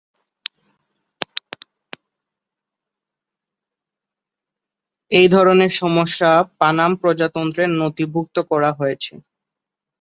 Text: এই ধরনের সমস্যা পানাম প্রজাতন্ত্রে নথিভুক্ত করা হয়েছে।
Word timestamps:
এই 5.11 5.27
ধরনের 5.27 5.71
সমস্যা 5.81 6.29
পানাম 6.59 6.91
প্রজাতন্ত্রে 7.01 7.63
নথিভুক্ত 7.79 8.35
করা 8.51 8.71
হয়েছে। 8.71 9.13